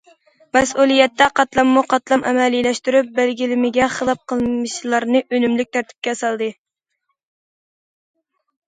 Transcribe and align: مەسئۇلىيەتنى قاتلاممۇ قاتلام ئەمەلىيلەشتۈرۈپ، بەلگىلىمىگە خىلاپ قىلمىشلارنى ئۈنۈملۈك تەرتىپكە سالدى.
مەسئۇلىيەتنى 0.55 1.27
قاتلاممۇ 1.39 1.83
قاتلام 1.91 2.23
ئەمەلىيلەشتۈرۈپ، 2.31 3.11
بەلگىلىمىگە 3.19 3.91
خىلاپ 3.99 4.25
قىلمىشلارنى 4.33 5.23
ئۈنۈملۈك 5.29 5.73
تەرتىپكە 5.79 6.19
سالدى. 6.25 6.53